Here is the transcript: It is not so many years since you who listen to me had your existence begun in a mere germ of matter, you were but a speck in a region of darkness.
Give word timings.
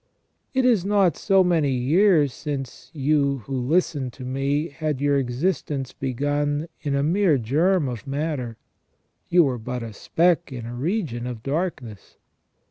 It 0.55 0.65
is 0.65 0.83
not 0.83 1.15
so 1.15 1.43
many 1.43 1.69
years 1.69 2.33
since 2.33 2.89
you 2.91 3.43
who 3.45 3.55
listen 3.55 4.09
to 4.09 4.25
me 4.25 4.69
had 4.69 4.99
your 4.99 5.19
existence 5.19 5.93
begun 5.93 6.67
in 6.81 6.95
a 6.95 7.03
mere 7.03 7.37
germ 7.37 7.87
of 7.87 8.07
matter, 8.07 8.57
you 9.29 9.43
were 9.43 9.59
but 9.59 9.83
a 9.83 9.93
speck 9.93 10.51
in 10.51 10.65
a 10.65 10.73
region 10.73 11.27
of 11.27 11.43
darkness. 11.43 12.17